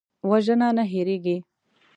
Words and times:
وژنه 0.29 0.67
نه 0.77 0.83
هېریږي 0.91 1.37